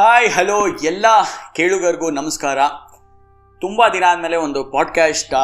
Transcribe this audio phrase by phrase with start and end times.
[0.00, 1.06] Hi, hello, ಎಲ್ಲ
[1.56, 2.58] ಕೇಳುಗರಿಗೂ ನಮಸ್ಕಾರ.
[3.60, 5.34] ತುಂಬ ದಿನ ಆದಮೇಲೆ ಒಂದು ಪಾಡ್ಕ್ಯಾಸ್ಟ್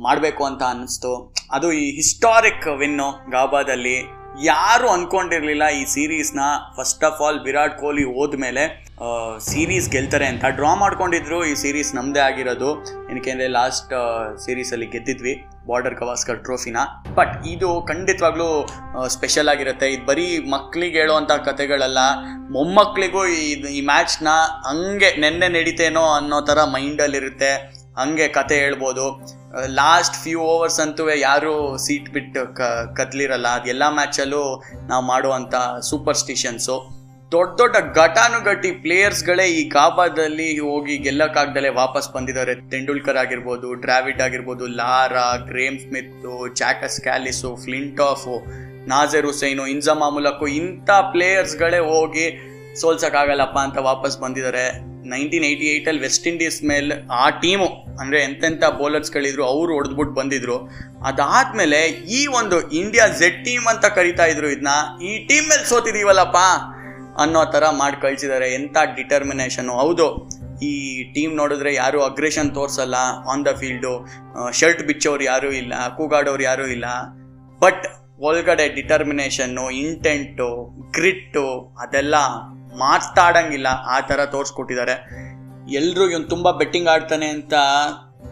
[0.00, 1.34] ಮಾಡಬೇಕು ಅಂತ ಅನ್ನಿಸ್ತು.
[1.52, 3.98] ಅದು ಈ ಹಿಸ್ಟಾರಿಕ್ ವಿನ್ನು ಗಾಬಾದಲ್ಲಿ
[4.42, 6.40] ಯಾರು ಅಂದ್ಕೊಂಡಿರಲಿಲ್ಲ ಈ ಸೀರೀಸ್ನ
[6.76, 8.81] first of all Virat Kohli ಹೋದ್ಮೇಲೆ
[9.48, 12.70] ಸೀರೀಸ್ ಗೆಲ್ತಾರೆ ಅಂತ ಡ್ರಾ ಮಾಡ್ಕೊಂಡಿದ್ರು ಈ ಸೀರೀಸ್ ನಮ್ಮದೇ ಆಗಿರೋದು.
[13.10, 13.92] ಏನಕ್ಕೆ ಲಾಸ್ಟ್
[14.44, 15.34] ಸೀರೀಸಲ್ಲಿ ಗೆದ್ದಿದ್ವಿ
[15.68, 16.78] ಬಾರ್ಡರ್ ಗವಾಸ್ಕರ್ ಟ್ರೋಫಿನ
[17.18, 18.48] ಬಟ್ ಇದು ಖಂಡಿತವಾಗ್ಲೂ
[19.16, 19.88] ಸ್ಪೆಷಲ್ ಆಗಿರುತ್ತೆ.
[19.94, 22.00] ಇದು ಬರೀ ಮಕ್ಕಳಿಗೆ ಹೇಳುವಂಥ ಕತೆಗಳಲ್ಲ.
[22.56, 23.44] ಮೊಮ್ಮಕ್ಕಳಿಗೂ ಈ
[23.78, 24.28] ಈ ಮ್ಯಾಚ್ನ
[24.70, 27.52] ಹಂಗೆ ನೆನ್ನೆ ನಡೀತೇನೋ ಅನ್ನೋ ಥರ ಮೈಂಡಲ್ಲಿರುತ್ತೆ
[28.00, 29.06] ಹಂಗೆ ಕತೆ ಹೇಳ್ಬೋದು.
[29.80, 31.52] ಲಾಸ್ಟ್ ಫ್ಯೂ ಓವರ್ಸ್ ಅಂತೂ ಯಾರು
[31.86, 34.44] ಸೀಟ್ ಬಿಟ್ಟು ಕ ಕತ್ಲಿರಲ್ಲ ಅದೆಲ್ಲ ಮ್ಯಾಚಲ್ಲೂ
[34.88, 35.54] ನಾವು ಮಾಡುವಂಥ
[35.90, 36.76] ಸೂಪರ್ಸ್ಟಿಷನ್ಸು
[37.32, 42.54] ದೊಡ್ಡ ದೊಡ್ಡ ಘಟಾನುಘಟಿ ಪ್ಲೇಯರ್ಸ್ಗಳೇ ಈ ಗಾಬಾದಲ್ಲಿ ಹೋಗಿ ಗೆಲ್ಲಕ್ಕಾಗ್ದಲೇ ವಾಪಸ್ ಬಂದಿದ್ದಾರೆ.
[42.72, 46.26] ತೆಂಡೂಲ್ಕರ್ ಆಗಿರ್ಬೋದು, ಡ್ರಾವಿಡ್ ಆಗಿರ್ಬೋದು, Lara, Graeme Smith
[46.60, 48.36] Jacques Kallis Flintoff
[48.92, 52.26] Nasser Hussain, Inzamam ಮೂಲಕ ಇಂಥ ಪ್ಲೇಯರ್ಸ್ಗಳೇ ಹೋಗಿ
[52.80, 54.66] ಸೋಲ್ಸಕ್ಕಾಗಲ್ಲಪ್ಪ ಅಂತ ವಾಪಸ್ ಬಂದಿದ್ದಾರೆ.
[55.14, 60.58] ನೈನ್ಟೀನ್ ಏಯ್ಟಿ ಏಯ್ಟಲ್ಲಿ ವೆಸ್ಟ್ ಇಂಡೀಸ್ ಮೇಲೆ ಆ ಟೀಮು, ಅಂದರೆ ಎಂತೆಂಥ ಬೌಲರ್ಸ್ಗಳಿದ್ರು ಅವರು ಹೊಡೆದ್ಬಿಟ್ಟು ಬಂದಿದ್ರು.
[61.10, 61.80] ಅದಾದಮೇಲೆ
[62.18, 64.74] ಈ ಒಂದು ಇಂಡಿಯಾ ಝೆಡ್ ಟೀಮ್ ಅಂತ ಕರಿತಾ ಇದ್ರು ಇದನ್ನ
[65.10, 66.38] ಈ ಟೀಮ್ ಮೇಲೆ ಸೋತಿದೀವಲ್ಲಪ್ಪ.
[67.18, 70.06] ಅನ್ನೋ ಥರ ಮಾಡಿ ಕಳಿಸಿದ್ದಾರೆ ಎಂಥ ಡಿಟರ್ಮಿನೇಷನು ಹೌದು,
[70.62, 70.72] ಈ
[71.14, 72.96] ಟೀಮ್ ನೋಡಿದ್ರೆ ಯಾರು ಅಗ್ರೆಷನ್ ತೋರಿಸಲ್ಲ
[73.32, 73.92] ಆನ್ ದ ಫೀಲ್ಡು
[74.50, 76.86] ಶರ್ಟ್ ಬಿಚ್ಚೋರು ಯಾರೂ ಇಲ್ಲ, ಕೂಗಾಡೋರು ಯಾರೂ ಇಲ್ಲ.
[77.60, 77.84] ಬಟ್
[78.20, 80.48] ಒಳಗಡೆ ಡಿಟರ್ಮಿನೇಷನ್ನು ಇಂಟೆಂಟು
[80.90, 81.44] ಗ್ರಿಟ್ಟು
[81.80, 82.16] ಅದೆಲ್ಲ
[82.76, 84.94] ಮಾತಾಡಂಗಿಲ್ಲ ಆ ಥರ ತೋರಿಸ್ಕೊಟ್ಟಿದ್ದಾರೆ
[85.80, 87.54] ಎಲ್ಲರೂ ಇವನು ತುಂಬ ಬೆಟ್ಟಿಂಗ್ ಆಡ್ತಾನೆ ಅಂತ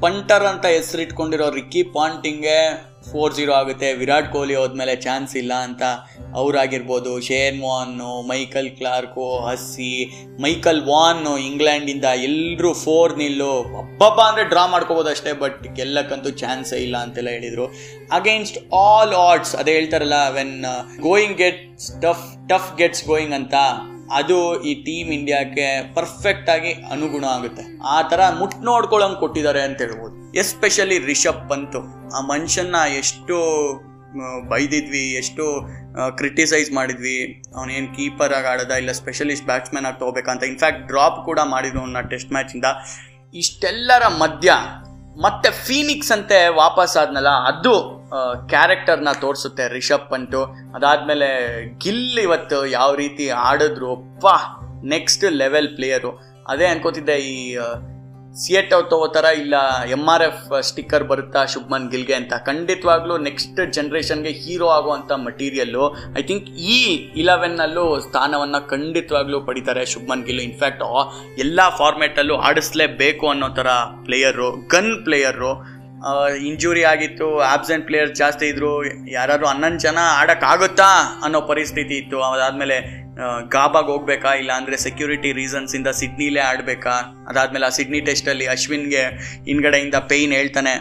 [0.03, 2.59] ಪಂಟರ್ ಅಂತ ಹೆಸರಿಟ್ಕೊಂಡಿರೋ ರಿಕ್ಕಿ ಪಾಂಟಿಂಗೆ
[3.09, 3.89] ಫೋರ್ ಜೀರೋ ಆಗುತ್ತೆ.
[4.01, 5.83] ವಿರಾಟ್ ಕೊಹ್ಲಿ ಹೋದ್ಮೇಲೆ ಚಾನ್ಸ್ ಇಲ್ಲ ಅಂತ
[6.41, 7.13] ಅವರಾಗಿರ್ಬೋದು.
[7.29, 9.93] Shane Warne, Michael Clarke, Hussey,
[10.45, 13.53] Michael Vaughan ಇಂಗ್ಲೆಂಡಿಂದ ಎಲ್ಲರೂ ಫೋರ್ ನಿಲ್ಲು.
[13.77, 17.67] ಹಬ್ಬಬ್ಬ ಅಂದರೆ ಡ್ರಾ ಮಾಡ್ಕೋಬೋದು ಅಷ್ಟೇ, ಬಟ್ ಗೆಲ್ಲಕ್ಕಂತೂ ಚಾನ್ಸೇ ಇಲ್ಲ ಅಂತೆಲ್ಲ ಹೇಳಿದರು.
[18.21, 20.57] ಅಗೇನ್ಸ್ಟ್ ಆಲ್ ಆಡ್ಸ್ ಅದೇ ಹೇಳ್ತಾರಲ್ಲ when
[21.09, 23.55] going gets tough tough gets going ಅಂತ.
[24.19, 24.37] ಅದು
[24.69, 25.67] ಈ ಟೀಮ್ ಇಂಡಿಯಾಕ್ಕೆ
[25.97, 27.65] ಪರ್ಫೆಕ್ಟ್ ಆಗಿ ಅನುಗುಣ ಆಗುತ್ತೆ.
[27.97, 30.15] ಆ ಥರ ಮುಟ್ ನೋಡ್ಕೊಳ್ಳೋಂಗೆ ಕೊಟ್ಟಿದ್ದಾರೆ ಅಂತ ಹೇಳ್ಬೋದು.
[30.43, 31.79] ಎಸ್ಪೆಷಲಿ ರಿಷಬ್ ಪಂತ್
[32.17, 33.37] ಆ ಮನುಷ್ಯನ್ನ ಎಷ್ಟು
[34.53, 35.45] ಬೈದಿದ್ವಿ, ಎಷ್ಟು
[36.19, 37.19] ಕ್ರಿಟಿಸೈಸ್ ಮಾಡಿದ್ವಿ.
[37.57, 42.33] ಅವನೇನು ಕೀಪರ್ ಆಗಿ ಆಡದ ಇಲ್ಲ ಸ್ಪೆಷಲಿಸ್ಟ್ ಬ್ಯಾಟ್ಸ್ಮನ್ ಆಗಿ ತಗೋಬೇಕಂತ ಇನ್ಫ್ಯಾಕ್ಟ್ ಡ್ರಾಪ್ ಕೂಡ ಮಾಡಿದ್ರು ಅವನ್ನ ಟೆಸ್ಟ್
[42.37, 42.67] ಮ್ಯಾಚಿಂದ
[43.35, 44.53] ಇಷ್ಟೆಲ್ಲರ ಮಧ್ಯ
[45.25, 47.75] ಮತ್ತೆ ಫೀನಿಕ್ಸ್ ಅಂತೆ ವಾಪಸ್ ಆದ್ನಲ್ಲ, ಅದು
[48.53, 50.43] ಕ್ಯಾರೆಕ್ಟರ್ನ ತೋರಿಸುತ್ತೆ ರಿಷಬ್ ಪಂಟು
[50.75, 51.29] ಅದಾದಮೇಲೆ
[51.79, 54.27] ಗಿಲ್ ಇವತ್ತು ಯಾವ ರೀತಿ ಆಡಿದ್ರು ಒಪ್ಪ
[54.85, 56.13] ನೆಕ್ಸ್ಟ್ ಲೆವೆಲ್ ಪ್ಲೇಯರು
[56.49, 57.57] ಅದೇ ಅನ್ಕೋತಿದ್ದೆ ಈ
[58.43, 59.55] ಸಿಯೆಟ್ ತಗೋತಾರ ಇಲ್ಲ
[59.85, 62.33] ಎಂ ಆರ್ ಎಫ್ ಸ್ಟಿಕ್ಕರ್ ಬರುತ್ತಾ ಶುಭ್ಮನ್ ಗಿಲ್ಗೆ ಅಂತ.
[62.47, 65.85] ಖಂಡಿತವಾಗ್ಲೂ ನೆಕ್ಸ್ಟ್ ಜನ್ರೇಷನ್ಗೆ ಹೀರೋ ಆಗುವಂಥ ಮಟೀರಿಯಲ್ಲು
[66.19, 66.79] ಐ ಥಿಂಕ್ ಈ
[67.17, 70.41] ಇಲೆವೆನ್ನಲ್ಲೂ ಸ್ಥಾನವನ್ನು ಖಂಡಿತವಾಗ್ಲೂ ಪಡಿತಾರೆ ಶುಭ್ಮನ್ ಗಿಲ್.
[70.41, 70.85] ಇನ್ಫ್ಯಾಕ್ಟ್
[71.39, 73.69] ಎಲ್ಲ ಫಾರ್ಮೆಟಲ್ಲೂ ಆಡಿಸ್ಲೇಬೇಕು ಅನ್ನೋ ಥರ
[74.05, 75.80] ಪ್ಲೇಯರು ಗನ್ ಪ್ಲೇಯರು
[76.49, 78.71] ಇಂಜುರಿ ಆಗಿತ್ತು ಆಬ್ಸೆಂಟ್ ಪ್ಲೇಯರ್ಸ್ ಜಾಸ್ತಿ ಇದ್ರು,
[79.17, 80.89] ಯಾರಾದರೂ ಹನ್ನೊಂದು ಜನ ಆಡೋಕ್ಕಾಗುತ್ತಾ
[81.27, 82.19] ಅನ್ನೋ ಪರಿಸ್ಥಿತಿ ಇತ್ತು.
[82.37, 82.79] ಅದಾದಮೇಲೆ
[83.55, 86.95] ಗಾಬಾಗ್ ಹೋಗ್ಬೇಕಾ ಇಲ್ಲ ಅಂದರೆ ಸೆಕ್ಯೂರಿಟಿ ರೀಸನ್ಸಿಂದ ಸಿಡ್ನಿಲೇ ಆಡಬೇಕಾ?
[87.31, 89.03] ಅದಾದಮೇಲೆ ಆ ಸಿಡ್ನಿ ಟೆಸ್ಟಲ್ಲಿ ಅಶ್ವಿನ್ಗೆ
[89.49, 90.75] ಹಿಂದ್ಗಡೆಯಿಂದ ಪೇಯ್ನ್ ಹೇಳ್ತಾನೆ.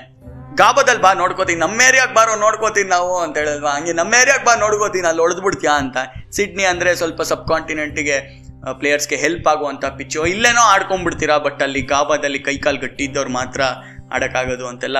[0.61, 5.07] ಗಾಬಾದಲ್ಲಿ ಬಾ, ನೋಡ್ಕೋತೀನಿ, ನಮ್ಮ ಏರಿಯಾಗೆ ಬಾರೋ, ನೋಡ್ಕೋತೀನಿ ನಾವು ಅಂತ ಹೇಳಿದ್ವಾ ಹಂಗೆ ನಮ್ಮ ಏರಿಯಾಗೆ ಬಾ, ನೋಡ್ಕೋತೀನಿ,
[5.11, 5.97] ಅಲ್ಲಿ ಹೊಡೆದ್ಬಿಡ್ತೀಯಾ ಅಂತ.
[6.37, 8.17] ಸಿಡ್ನಿ ಅಂದರೆ ಸ್ವಲ್ಪ ಸಬ್ ಕಾಂಟಿನೆಂಟಿಗೆ
[8.79, 10.21] ಪ್ಲೇಯರ್ಸ್ಗೆ ಹೆಲ್ಪ್ ಆಗುವಂಥ ಪಿಚ್ಚು.
[10.33, 13.61] ಇಲ್ಲೇನೋ ಆಡ್ಕೊಂಡ್ಬಿಡ್ತೀರಾ ಬಟ್ ಅಲ್ಲಿ ಗಾಬಾದಲ್ಲಿ ಕೈಕಾಲು ಗಟ್ಟಿದ್ದವ್ರು ಮಾತ್ರ
[14.11, 14.97] ಆಡೋಕ್ಕಾಗೋದು ಅಂತೆಲ್ಲ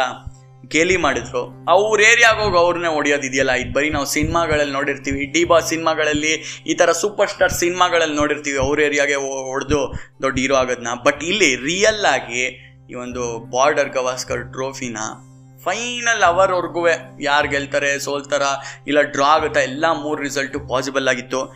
[0.67, 1.65] ಗೇಲಿ ಮಾಡಿದ್ರು.
[1.69, 5.25] ಅವ್ರ ಏರಿಯಾಗ ಹೋಗಿ ಅವ್ರನ್ನೇ ಹೊಡಿಯೋದಿದೆಯಲ್ಲ ಇದು ಬರೀ ನಾವು ಸಿನಿಮಾಗಳಲ್ಲಿ ನೋಡಿರ್ತೀವಿ.
[5.25, 8.57] ಡಿ ಬಾ ಸಿನಿಮಾಗಳಲ್ಲಿ ಈ ಥರ ಸೂಪರ್ ಸ್ಟಾರ್ ಸಿನಿಮಾಗಳಲ್ಲಿ ನೋಡಿರ್ತೀವಿ.
[8.57, 9.15] ಅವ್ರ ಏರಿಯಾಗೆ
[9.51, 12.43] ಹೊಡೆದು ದೊಡ್ಡ ಹೀರೋ ಆಗೋದನ್ನ ಬಟ್ ಇಲ್ಲಿ ರಿಯಲ್ ಆಗಿ
[12.91, 14.97] ಈ ಒಂದು ಬಾರ್ಡರ್ ಗವಾಸ್ಕರ್ ಟ್ರೋಫಿನ
[15.63, 16.87] ಫೈನಲ್ ಅವರ್ವರೆಗೂ
[17.21, 18.41] ಯಾರು ಗೆಲ್ತಾರೆ, ಸೋಲ್ತಾರ,
[18.87, 21.53] ಇಲ್ಲ ಡ್ರಾ ಆಗುತ್ತಾ, ಎಲ್ಲ ಮೂರು ರಿಸಲ್ಟು ಪಾಸಿಬಲ್ ಆಗಿತ್ತು.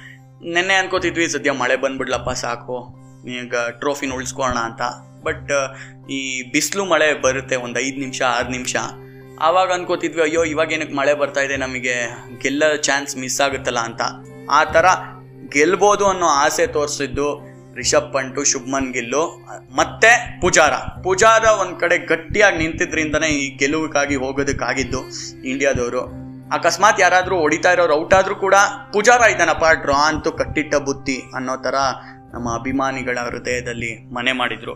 [0.53, 2.77] ನೆನ್ನೆ ಅನ್ಕೋತಿದ್ವಿ, ಸದ್ಯ ಮಳೆ ಬಂದ್ಬಿಡ್ಲಪ್ಪ ಸಾಕು.
[3.39, 4.81] ಈಗ ಟ್ರೋಫಿನ ಉಳಿಸ್ಕೋಣ ಅಂತ.
[5.23, 5.51] ಬಟ್
[6.11, 6.19] ಈ
[6.53, 8.75] ಬಿಸಿಲು ಮಳೆ ಬರುತ್ತೆ ಒಂದು ಐದು ನಿಮಿಷ, ಆರು ನಿಮಿಷ.
[9.41, 11.55] ಆವಾಗ ಅನ್ಕೋತಿದ್ವಿ, ಅಯ್ಯೋ, ಇವಾಗ ಏನಕ್ಕೆ ಮಳೆ ಬರ್ತಾ ಇದೆ?
[11.57, 11.95] ನಮಗೆ
[12.43, 14.01] ಗೆಲ್ಲೋ ಚಾನ್ಸ್ ಮಿಸ್ ಆಗುತ್ತಲ್ಲ ಅಂತ.
[14.51, 14.85] ಆ ಥರ
[15.55, 17.27] ಗೆಲ್ಬೋದು ಅನ್ನೋ ಆಸೆ ತೋರಿಸಿದ್ದು
[17.75, 19.21] ರಿಷಬ್ ಪಂಟು, ಶುಭ್ಮನ್ ಗಿಲ್ಲು,
[19.75, 20.73] ಮತ್ತೆ ಪೂಜಾರ.
[21.03, 25.01] ಪೂಜಾರ ಒಂದು ಕಡೆ ಗಟ್ಟಿಯಾಗಿ ನಿಂತಿದ್ರಿಂದನೇ ಈ ಗೆಲುವಿಗಾಗಿ ಹೋಗೋದಕ್ಕಾಗಿದ್ದು
[25.51, 26.03] ಇಂಡಿಯಾದವರು.
[26.55, 28.55] ಅಕಸ್ಮಾತ್ ಯಾರಾದರೂ ಹೊಡಿತಾ ಇರೋರು ಔಟ್ ಆದರೂ ಕೂಡ
[28.93, 31.75] ಪೂಜಾರ ಇದ್ದಾನಪ್ಪ, ಡ್ರಾ ಅಂತೂ ಕಟ್ಟಿಟ್ಟ ಬುತ್ತಿ ಅನ್ನೋ ಥರ
[32.33, 34.75] ನಮ್ಮ ಅಭಿಮಾನಿಗಳ ಹೃದಯದಲ್ಲಿ ಮನೆ ಮಾಡಿದರು.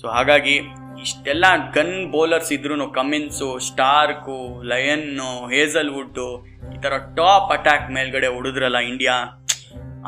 [0.00, 0.56] ಸೊ ಹಾಗಾಗಿ
[1.00, 1.44] ಇಷ್ಟೆಲ್ಲ
[1.74, 6.26] ಗನ್ ಬೌಲರ್ಸ್ ಇದ್ರೂ ಕಮಿನ್ಸು ಸ್ಟಾರ್ಕು ಲಯನ್ನು ಹೇಸಲ್ವುಡ್ಡು
[6.74, 9.14] ಈ ಥರ ಟಾಪ್ ಅಟ್ಯಾಕ್ ಮೇಲ್ಗಡೆ ಹುಡುದ್ರಲ್ಲ ಇಂಡಿಯಾ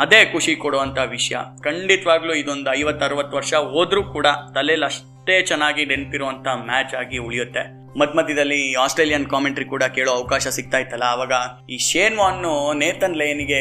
[0.03, 1.37] ಅದೇ ಖುಷಿ ಕೊಡುವಂಥ ವಿಷಯ.
[1.65, 7.84] ಖಂಡಿತವಾಗ್ಲೂ ಇದೊಂದು ಐವತ್ತು, ಅರವತ್ತು ವರ್ಷ ಹೋದರೂ ಕೂಡ ತಲೆಯಲ್ಲಿ ಅಷ್ಟೇ ಚೆನ್ನಾಗಿ ನೆನಪಿರುವಂಥ ಮ್ಯಾಚ್ ಆಗಿ ಉಳಿಯುತ್ತೆ.
[8.00, 11.32] ಮಧ್ಯ ಮಧ್ಯದಲ್ಲಿ ಆಸ್ಟ್ರೇಲಿಯನ್ ಕಾಮೆಂಟ್ರಿ ಕೂಡ ಕೇಳೋ ಅವಕಾಶ ಸಿಗ್ತಾ ಇತ್ತಲ್ಲ, ಅವಾಗ
[11.75, 12.52] ಈ ಶೇನ್ ವಾನ್ನು
[12.82, 13.61] ನೇತನ್ ಲೈನ್ಗೆ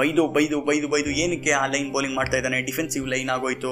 [0.00, 2.58] ಬೈದು ಬೈದು ಬೈದು ಬೈದು ಏನಕ್ಕೆ ಆ ಲೈನ್ ಬೌಲಿಂಗ್ ಮಾಡ್ತಾ ಇದ್ದಾನೆ?
[2.68, 3.70] ಡಿಫೆನ್ಸಿವ್ ಲೈನ್ ಆಗೋಯ್ತು.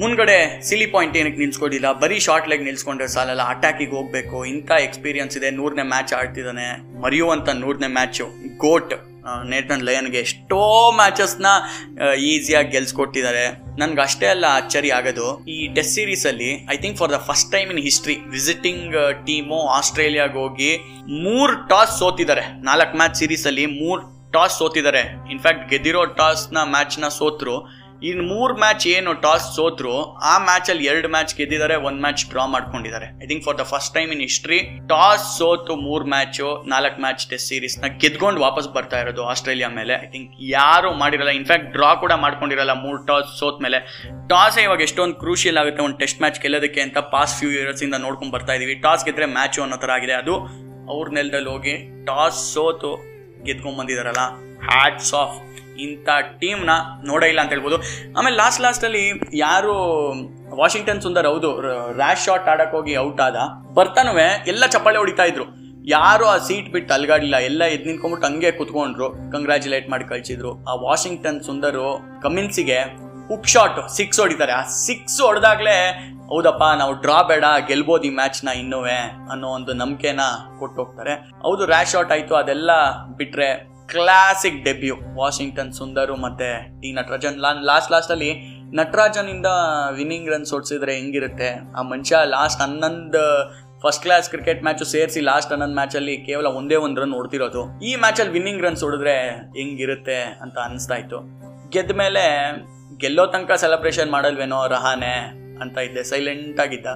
[0.00, 0.38] ಮುಂದ್ಗಡೆ
[0.68, 1.90] ಸಿಲಿ ಪಾಯಿಂಟ್ ಏನಕ್ಕೆ ನಿಲ್ಸ್ಕೊಂಡಿಲ್ಲ?
[2.04, 4.38] ಬರೀ ಶಾರ್ಟ್ ಲೆಗ್ ನಿಲ್ಸ್ಕೊಂಡ್ರೆ ಸಾಲಲ್ಲ ಅಟ್ಯಾಕಿಗೆ ಹೋಗ್ಬೇಕು.
[4.54, 5.50] ಇಂಥ ಎಕ್ಸ್ಪೀರಿಯನ್ಸ್ ಇದೆ.
[5.60, 6.68] ನೂರನೇ ಮ್ಯಾಚ್ ಆಡ್ತಿದ್ದಾನೆ.
[7.04, 8.26] ಮರೆಯುವಂಥ ನೂರನೇ ಮ್ಯಾಚು
[8.64, 8.94] ಗೋಟ್
[9.52, 10.60] ನೇತನ್ ಲಯನ್ಗೆ ಎಷ್ಟೋ
[10.98, 11.46] ಮ್ಯಾಚಸ್ನ
[12.32, 13.46] ಈಸಿಯಾಗಿ ಗೆಲ್ಸ್ಕೊಟ್ಟಿದ್ದಾರೆ.
[13.80, 15.26] ನನ್ಗೆ ಅಷ್ಟೇ ಅಲ್ಲ ಆಶ್ಚರ್ಯ ಆಗೋದು.
[15.54, 18.94] ಈ ಟೆಸ್ಟ್ ಸೀರೀಸ್ ಅಲ್ಲಿ I think for the first time in history visiting
[19.26, 20.70] team ಆಸ್ಟ್ರೇಲಿಯಾಗ ಹೋಗಿ
[21.26, 22.44] ಮೂರ್ ಟಾಸ್ ಸೋತಿದ್ದಾರೆ.
[22.70, 24.00] ನಾಲ್ಕು ಮ್ಯಾಚ್ ಸೀರೀಸ್ ಅಲ್ಲಿ ಮೂರ್
[24.32, 25.02] ಟಾಸ್ ಸೋತಿದ್ದಾರೆ.
[25.30, 27.54] ಇನ್ಫ್ಯಾಕ್ಟ್ ಗೆದ್ದಿರೋ ಟಾಸ್ನ ಮ್ಯಾಚ್ನ ಸೋತ್ರು
[28.08, 29.94] ಇನ್ ಮೂರ್ ಮ್ಯಾಚ್ ಏನು ಟಾಸ್ ಸೋತ್ರು,
[30.30, 33.06] ಆ ಮ್ಯಾಚ್ ಅಲ್ಲಿ ಎರಡು ಮ್ಯಾಚ್ ಗೆದ್ದಿದ್ದಾರೆ, ಒಂದು ಮ್ಯಾಚ್ ಡ್ರಾ ಮಾಡ್ಕೊಂಡಿದ್ದಾರೆ.
[33.24, 34.58] I think for the first time in history
[34.92, 36.40] toss ಸೋತು ಮೂರ್ ಮ್ಯಾಚ್,
[36.72, 39.96] ನಾಲ್ಕು ಮ್ಯಾಚ್ ಟೆಸ್ಟ್ ಸೀರೀಸ್ನ ಗೆದ್ಕೊಂಡು ವಾಪಸ್ ಬರ್ತಾ ಇರೋದು ಆಸ್ಟ್ರೇಲಿಯಾ ಮೇಲೆ.
[40.06, 43.80] ಐ ಥಿಂಕ್ ಯಾರು ಮಾಡಿರಲ್ಲ ಇನ್ಫ್ಯಾಕ್ಟ್ ಡ್ರಾ ಕೂಡ ಮಾಡ್ಕೊಂಡಿರಲ್ಲ ಮೂರ್ ಟಾಸ್ ಸೋತ್ ಮೇಲೆ.
[44.32, 48.34] ಟಾಸ್ ಇವಾಗ ಎಷ್ಟೊಂದು ಕ್ರೂಷಿಯಲ್ ಆಗುತ್ತೆ ಒಂದು ಟೆಸ್ಟ್ ಮ್ಯಾಚ್ ಗೆಲ್ಲೋದಕ್ಕೆ ಅಂತ ಪಾಸ್ಟ್ ಫ್ಯೂ ಇಯರ್ಸ್ ಇಂದ ನೋಡ್ಕೊಂಡ್
[48.36, 48.76] ಬರ್ತಾ ಇದೀವಿ.
[48.86, 50.16] ಟಾಸ್ ಗೆದ್ರೆ ಮ್ಯಾಚು ಅನ್ನೋ ತರ ಆಗಿದೆ.
[50.22, 50.36] ಅದು
[50.94, 51.76] ಅವ್ರ ನೆಲದಲ್ಲಿ ಹೋಗಿ
[52.10, 52.92] ಟಾಸ್ ಸೋತು
[53.48, 54.24] ಗೆದ್ಕೊಂಡ್ ಬಂದಿದಾರಲ್ಲ
[54.70, 55.36] ಹ್ಯಾಟ್ಸ್ ಆಫ್
[55.84, 56.08] ಇಂಥ
[56.40, 56.72] ಟೀಮ್ನ
[57.10, 57.78] ನೋಡೇ ಇಲ್ಲ ಅಂತ ಹೇಳ್ಬೋದು.
[58.16, 59.04] ಆಮೇಲೆ ಲಾಸ್ಟ್ ಲಾಸ್ಟಲ್ಲಿ
[59.44, 59.74] ಯಾರು
[60.60, 61.50] ವಾಷಿಂಗ್ಟನ್ ಸುಂದರ್ ಹೌದು
[62.00, 63.38] ರ್ಯಾಶ್ ಶಾಟ್ ಆಡಕ್ಕೆ ಹೋಗಿ ಔಟ್ ಆದ,
[63.78, 65.46] ಬರ್ತಾನುವೆ, ಎಲ್ಲ ಚಪ್ಪಾಳೆ ಹೊಡಿತಾ ಇದ್ರು.
[65.96, 70.52] ಯಾರು ಆ ಸೀಟ್ ಬಿಟ್ಟು ಅಲ್ಗಾಡಿಲ್ಲ, ಎಲ್ಲ ಎದ್ ನಿಂತ್ಕೊಂಡ್ಬಿಟ್ಟು ಹಂಗೆ ಕುತ್ಕೊಂಡ್ರು ಕಂಗ್ರ್ಯಾಚುಲೇಟ್ ಮಾಡಿ ಕಳಿಸಿದ್ರು.
[70.70, 71.86] ಆ ವಾಷಿಂಗ್ಟನ್ ಸುಂದರು
[72.24, 72.78] ಕಮಿನ್ಸಿಗೆ
[73.30, 74.52] ಹುಕ್ ಶಾಟ್ ಸಿಕ್ಸ್ ಹೊಡಿತಾರೆ.
[74.58, 75.76] ಆ ಸಿಕ್ಸ್ ಹೊಡೆದಾಗ್ಲೇ,
[76.30, 78.78] ಹೌದಪ್ಪ, ನಾವು ಡ್ರಾ ಬೇಡ, ಗೆಲ್ಬೋದು ಈ ಮ್ಯಾಚ್ನ ಇನ್ನೂ
[79.32, 80.22] ಅನ್ನೋ ಒಂದು ನಂಬಿಕೆನ
[80.60, 81.14] ಕೊಟ್ಟು ಹೋಗ್ತಾರೆ.
[81.46, 82.70] ಹೌದು ರ್ಯಾಶ್ ಶಾಟ್ ಆಯಿತು, ಅದೆಲ್ಲ
[83.20, 83.48] ಬಿಟ್ರೆ
[83.92, 86.48] ಕ್ಲಾಸಿಕ್ ಡೆಬ್ಯೂ ವಾಷಿಂಗ್ಟನ್ ಸುಂದರು ಮತ್ತೆ
[86.80, 87.36] ಟಿ ನಟರಾಜನ್.
[87.68, 88.30] ಲಾಸ್ಟ್ ಲಾಸ್ಟ್ ಅಲ್ಲಿ
[88.78, 89.48] ನಟರಾಜನ್ ಇಂದ
[89.98, 91.48] ವಿನ್ನಿಂಗ್ ರನ್ಸ್ ಸೋಡ್ಸಿದ್ರೆ ಹೆಂಗಿರುತ್ತೆ?
[91.78, 93.22] ಆ ಮನುಷ್ಯ ಲಾಸ್ಟ್ ಹನ್ನೊಂದು
[93.82, 97.92] ಫಸ್ಟ್ ಕ್ಲಾಸ್ ಕ್ರಿಕೆಟ್ ಮ್ಯಾಚ್ ಸೇರಿಸಿ ಲಾಸ್ಟ್ ಹನ್ನೊಂದು ಮ್ಯಾಚ್ ಅಲ್ಲಿ ಕೇವಲ ಒಂದೇ ಒಂದು ರನ್ ಹೊಡ್ತಿರೋದು ಈ
[98.04, 99.14] ಮ್ಯಾಚ್ ಅಲ್ಲಿ ವಿನ್ನಿಂಗ್ ರನ್ಸ್ ಸೋಡಿದ್ರೆ
[99.58, 101.20] ಹೆಂಗಿರುತ್ತೆ ಅಂತ ಅನಿಸ್ತಾ ಇತ್ತು.
[101.74, 102.24] ಗೆದ್ದ ಮೇಲೆ
[103.04, 105.14] ಗೆಲ್ಲೋ ತನಕ ಸೆಲೆಬ್ರೇಷನ್ ಮಾಡಲ್ವೇನೋ ರಹಾನೆ
[105.64, 106.88] ಅಂತ ಇದ್ದೆ ಸೈಲೆಂಟ್ ಆಗಿದ್ದ.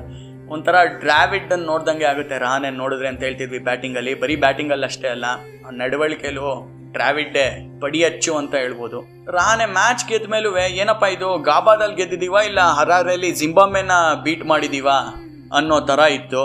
[0.55, 5.27] ಒಂಥರ ಡ್ರಾವಿಡ್ ಅನ್ನು ನೋಡ್ದಂಗೆ ಆಗುತ್ತೆ ರಹಾನೆ ನೋಡಿದ್ರೆ ಅಂತ ಹೇಳ್ತಿದ್ವಿ ಬ್ಯಾಟಿಂಗಲ್ಲಿ ಬರೀ ಬ್ಯಾಟಿಂಗಲ್ಲಿ ಅಷ್ಟೇ ಅಲ್ಲ
[5.81, 6.49] ನಡವಳಿಕೆಲು
[6.95, 7.45] ಡ್ರಾವಿಡ್ಡೆ
[7.83, 8.99] ಪಡಿ ಅಚ್ಚು ಅಂತ ಹೇಳ್ಬೋದು.
[9.39, 10.51] ರಾನೆ ಮ್ಯಾಚ್ ಗೆದ್ದ ಮೇಲೂ
[10.83, 14.89] ಏನಪ್ಪ ಇದು, ಗಾಬಾದಲ್ಲಿ ಗೆದ್ದಿದೀವ ಇಲ್ಲ ಹರಾರಲ್ಲಿ ಜಿಂಬಾಂಬೆನ ಬೀಟ್ ಮಾಡಿದೀವ
[15.59, 16.43] ಅನ್ನೋ ಥರ ಇತ್ತು.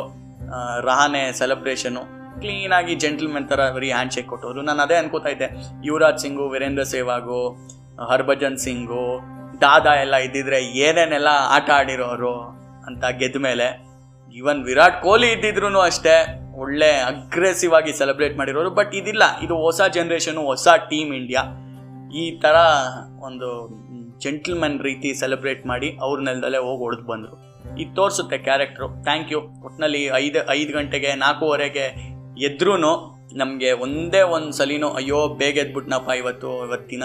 [0.89, 2.03] ರಹಾನೆ ಸೆಲೆಬ್ರೇಷನು.
[2.41, 5.47] ಕ್ಲೀನಾಗಿ ಜೆಂಟಲ್ಮೆನ್ ಥರ ಬರೀ ಹ್ಯಾಂಡ್ ಶೇಕ್ ಕೊಟ್ಟೋದು ನಾನು ಅದೇ ಅನ್ಕೋತಾ ಇದ್ದೆ.
[5.87, 7.39] ಯುವರಾಜ್ ಸಿಂಗು, ವೀರೇಂದ್ರ ಸೆಹ್ವಾಗು
[8.11, 9.05] ಹರ್ಭಜನ್ ಸಿಂಗು,
[9.63, 12.35] ದಾದಾ ಎಲ್ಲ ಇದ್ದಿದ್ರೆ ಏನೇನೆಲ್ಲ ಆಟ ಆಡಿರೋರು
[12.87, 13.67] ಅಂತ ಗೆದ್ದ ಮೇಲೆ
[14.35, 16.15] ಇವನ್ ವಿರಾಟ್ ಕೊಹ್ಲಿ ಇದ್ದಿದ್ರು ಅಷ್ಟೇ.
[16.61, 19.23] ಒಳ್ಳೆ ಅಗ್ರೆಸಿವ್ ಆಗಿ ಸೆಲೆಬ್ರೇಟ್ ಮಾಡಿರೋರು ಬಟ್ ಇದಿಲ್ಲ.
[19.45, 21.43] ಇದು ಹೊಸ ಜನ್ರೇಷನು ಹೊಸ ಟೀಮ್ ಇಂಡಿಯಾ
[22.21, 22.55] ಈ ಥರ
[23.27, 23.49] ಒಂದು
[24.23, 27.35] ಜೆಂಟ್ಲ್ಮನ್ ರೀತಿ ಸೆಲೆಬ್ರೇಟ್ ಮಾಡಿ ಅವ್ರ ನೆಲದಲ್ಲೇ ಹೋಗಿ ಹೊಡೆದು ಬಂದರು.
[27.81, 31.85] ಇದು ತೋರಿಸುತ್ತೆ ಕ್ಯಾರೆಕ್ಟ್ರು ಥ್ಯಾಂಕ್ ಯು ಒಟ್ಟಿನಲ್ಲಿ ಐದು ಐದು ಗಂಟೆಗೆ, ನಾಲ್ಕೂವರೆಗೆ
[32.49, 32.75] ಎದ್ರೂ
[33.41, 37.03] ನಮಗೆ ಒಂದೇ ಒಂದು ಸಲಿನೂ, ಅಯ್ಯೋ, ಬೇಗ ಎದ್ಬಿಟ್ನಪ್ಪ ಇವತ್ತು, ಇವತ್ತಿನ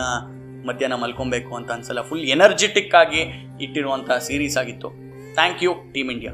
[0.69, 2.01] ಮಧ್ಯಾಹ್ನ ಮಲ್ಕೊಬೇಕು ಅಂತ ಅನ್ಸಲ್ಲ.
[2.01, 3.23] ಫುಲ್ ಎನರ್ಜೆಟಿಕ್ ಆಗಿ
[3.65, 4.89] ಇಟ್ಟಿರುವಂಥ ಸೀರೀಸ್ ಆಗಿತ್ತು.
[5.35, 6.33] Thank you team India